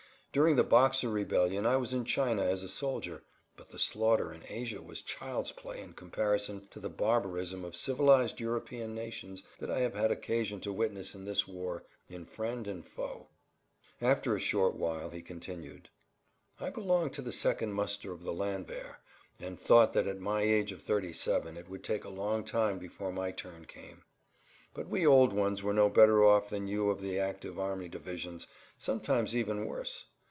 [0.33, 3.21] During the Boxer rebellion I was in China as a soldier,
[3.57, 8.39] but the slaughter in Asia was child's play in comparison to the barbarism of civilized
[8.39, 12.87] European nations that I have had occasion to witness in this war in friend and
[12.87, 13.27] foe."
[13.99, 15.89] After a short while he continued:
[16.61, 18.99] "I belong to the second muster of the landwehr,
[19.37, 23.11] and thought that at my age of 37 it would take a long time before
[23.11, 24.03] my turn came.
[24.73, 29.35] But we old ones were no better off than you of the active army divisions—sometimes
[29.35, 30.05] even worse.